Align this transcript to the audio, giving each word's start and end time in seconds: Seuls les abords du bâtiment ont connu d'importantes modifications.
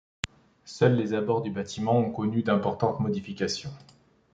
Seuls 0.65 0.95
les 0.95 1.13
abords 1.13 1.43
du 1.43 1.51
bâtiment 1.51 1.99
ont 1.99 2.09
connu 2.11 2.41
d'importantes 2.41 2.99
modifications. 2.99 3.69